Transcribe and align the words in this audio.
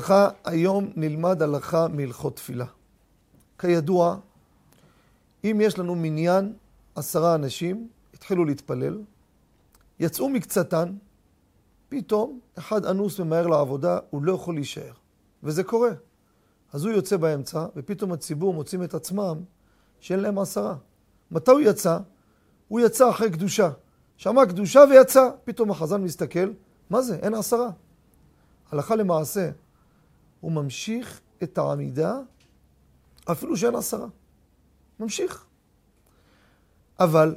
וברכה, 0.00 0.28
היום 0.44 0.90
נלמד 0.96 1.42
הלכה 1.42 1.88
מהלכות 1.88 2.36
תפילה. 2.36 2.64
כידוע, 3.58 4.16
אם 5.44 5.60
יש 5.62 5.78
לנו 5.78 5.94
מניין 5.94 6.52
עשרה 6.94 7.34
אנשים, 7.34 7.88
התחילו 8.14 8.44
להתפלל, 8.44 9.02
יצאו 10.00 10.28
מקצתן, 10.28 10.92
פתאום 11.88 12.40
אחד 12.58 12.84
אנוס 12.84 13.20
ממהר 13.20 13.46
לעבודה, 13.46 13.98
הוא 14.10 14.22
לא 14.22 14.32
יכול 14.32 14.54
להישאר. 14.54 14.92
וזה 15.42 15.64
קורה. 15.64 15.90
אז 16.72 16.84
הוא 16.84 16.92
יוצא 16.92 17.16
באמצע, 17.16 17.66
ופתאום 17.76 18.12
הציבור 18.12 18.54
מוצאים 18.54 18.82
את 18.82 18.94
עצמם 18.94 19.38
שאין 20.00 20.20
להם 20.20 20.38
עשרה. 20.38 20.74
מתי 21.30 21.50
הוא 21.50 21.60
יצא? 21.60 21.98
הוא 22.68 22.80
יצא 22.80 23.10
אחרי 23.10 23.30
קדושה. 23.30 23.70
שמע 24.16 24.46
קדושה 24.46 24.80
ויצא. 24.90 25.30
פתאום 25.44 25.70
החזן 25.70 26.02
מסתכל, 26.02 26.52
מה 26.90 27.02
זה? 27.02 27.16
אין 27.16 27.34
עשרה. 27.34 27.70
הלכה 28.72 28.96
למעשה, 28.96 29.50
הוא 30.40 30.52
ממשיך 30.52 31.20
את 31.42 31.58
העמידה 31.58 32.18
אפילו 33.30 33.56
שאין 33.56 33.74
עשרה. 33.74 34.06
ממשיך. 35.00 35.46
אבל 37.00 37.36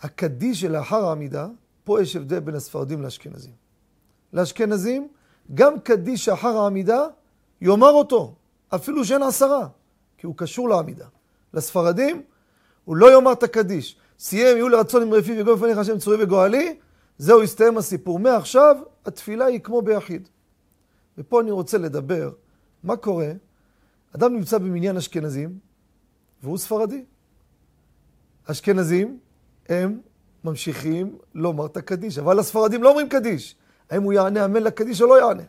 הקדיש 0.00 0.60
שלאחר 0.60 1.04
העמידה, 1.04 1.48
פה 1.84 2.02
יש 2.02 2.16
הבדל 2.16 2.40
בין 2.40 2.54
הספרדים 2.54 3.02
לאשכנזים. 3.02 3.52
לאשכנזים, 4.32 5.08
גם 5.54 5.80
קדיש 5.80 6.24
שאחר 6.24 6.56
העמידה, 6.56 7.06
יאמר 7.60 7.90
אותו, 7.90 8.34
אפילו 8.74 9.04
שאין 9.04 9.22
עשרה, 9.22 9.68
כי 10.18 10.26
הוא 10.26 10.34
קשור 10.36 10.68
לעמידה. 10.68 11.06
לספרדים, 11.54 12.22
הוא 12.84 12.96
לא 12.96 13.12
יאמר 13.12 13.32
את 13.32 13.42
הקדיש. 13.42 13.96
סיים, 14.18 14.56
יהיו 14.56 14.68
לרצון 14.68 15.02
עם 15.02 15.14
רפי 15.14 15.40
וגוי 15.40 15.56
בפניך 15.56 15.78
השם 15.78 15.98
צורי 15.98 16.24
וגואלי, 16.24 16.78
זהו 17.18 17.42
הסתיים 17.42 17.78
הסיפור. 17.78 18.18
מעכשיו, 18.18 18.76
התפילה 19.06 19.44
היא 19.44 19.60
כמו 19.60 19.82
ביחיד. 19.82 20.28
ופה 21.18 21.40
אני 21.40 21.50
רוצה 21.50 21.78
לדבר, 21.78 22.30
מה 22.82 22.96
קורה? 22.96 23.32
אדם 24.16 24.34
נמצא 24.34 24.58
במניין 24.58 24.96
אשכנזים, 24.96 25.58
והוא 26.42 26.58
ספרדי. 26.58 27.04
אשכנזים, 28.44 29.18
הם 29.68 30.00
ממשיכים 30.44 31.18
לומר 31.34 31.66
את 31.66 31.76
הקדיש, 31.76 32.18
אבל 32.18 32.38
הספרדים 32.38 32.82
לא 32.82 32.88
אומרים 32.88 33.08
קדיש. 33.08 33.56
האם 33.90 34.02
הוא 34.02 34.12
יענה 34.12 34.44
אמן 34.44 34.62
לקדיש 34.62 35.02
או 35.02 35.06
לא 35.06 35.18
יענה? 35.20 35.42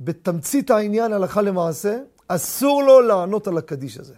בתמצית 0.00 0.70
העניין, 0.70 1.12
הלכה 1.12 1.42
למעשה, 1.42 1.98
אסור 2.28 2.82
לו 2.82 3.00
לענות 3.00 3.46
על 3.48 3.58
הקדיש 3.58 3.98
הזה. 3.98 4.14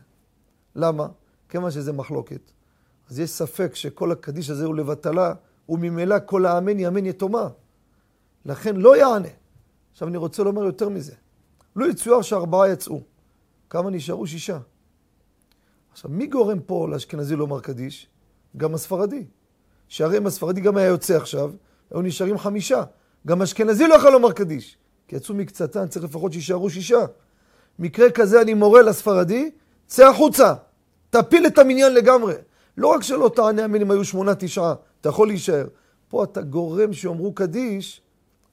למה? 0.76 1.08
כיוון 1.48 1.70
שזה 1.70 1.92
מחלוקת. 1.92 2.40
אז 3.10 3.20
יש 3.20 3.30
ספק 3.30 3.74
שכל 3.74 4.12
הקדיש 4.12 4.50
הזה 4.50 4.64
הוא 4.64 4.74
לבטלה, 4.74 5.34
וממילא 5.68 6.16
כל 6.26 6.46
האמן 6.46 6.78
יאמן 6.78 7.06
יתומה. 7.06 7.48
לכן 8.44 8.76
לא 8.76 8.96
יענה. 8.96 9.28
עכשיו 9.92 10.08
אני 10.08 10.16
רוצה 10.16 10.42
לומר 10.42 10.64
יותר 10.64 10.88
מזה. 10.88 11.14
לא 11.76 11.86
יצויר 11.86 12.22
שארבעה 12.22 12.68
יצאו. 12.68 13.00
כמה 13.70 13.90
נשארו? 13.90 14.26
שישה. 14.26 14.58
עכשיו, 15.92 16.10
מי 16.10 16.26
גורם 16.26 16.60
פה 16.60 16.88
לאשכנזי 16.90 17.36
לומר 17.36 17.60
קדיש? 17.60 18.08
גם 18.56 18.74
הספרדי. 18.74 19.24
שהרי 19.88 20.18
אם 20.18 20.26
הספרדי 20.26 20.60
גם 20.60 20.76
היה 20.76 20.86
יוצא 20.86 21.16
עכשיו, 21.16 21.52
היו 21.90 22.02
נשארים 22.02 22.38
חמישה. 22.38 22.82
גם 23.26 23.42
אשכנזי 23.42 23.88
לא 23.88 23.94
יכול 23.94 24.12
לומר 24.12 24.32
קדיש. 24.32 24.76
כי 25.08 25.16
יצאו 25.16 25.34
מקצתן, 25.34 25.88
צריך 25.88 26.04
לפחות 26.04 26.32
שישארו 26.32 26.70
שישה. 26.70 27.04
מקרה 27.78 28.10
כזה 28.10 28.42
אני 28.42 28.54
מורה 28.54 28.82
לספרדי, 28.82 29.50
צא 29.86 30.06
החוצה, 30.06 30.54
תפיל 31.10 31.46
את 31.46 31.58
המניין 31.58 31.94
לגמרי. 31.94 32.34
לא 32.76 32.88
רק 32.88 33.02
שלא 33.02 33.30
תענה 33.34 33.64
אמן 33.64 33.80
אם 33.80 33.90
היו 33.90 34.04
שמונה, 34.04 34.34
תשעה, 34.34 34.74
אתה 35.00 35.08
יכול 35.08 35.28
להישאר. 35.28 35.66
פה 36.08 36.24
אתה 36.24 36.42
גורם 36.42 36.92
שיאמרו 36.92 37.32
קדיש, 37.34 38.02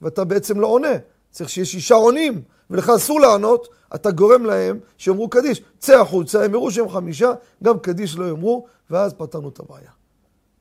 ואתה 0.02 0.24
בעצם 0.24 0.60
לא 0.60 0.68
עונה. 0.68 0.94
צריך 1.32 1.50
שיהיה 1.50 1.66
שישה 1.66 1.96
עונים, 1.96 2.42
ולך 2.70 2.90
אסור 2.90 3.20
לענות, 3.20 3.68
אתה 3.96 4.12
גורם 4.12 4.46
להם 4.46 4.80
שיאמרו 4.98 5.30
קדיש. 5.30 5.62
צא 5.78 6.02
החוצה, 6.02 6.46
הם 6.46 6.54
יראו 6.54 6.72
שהם 6.72 6.90
חמישה, 6.90 7.32
גם 7.64 7.80
קדיש 7.80 8.18
לא 8.18 8.30
יאמרו, 8.30 8.66
ואז 8.90 9.14
פתרנו 9.14 9.50
את 9.50 9.60
הבעיה. 9.60 9.92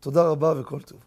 תודה 0.00 0.28
רבה 0.28 0.54
וכל 0.60 0.80
טוב. 0.80 1.00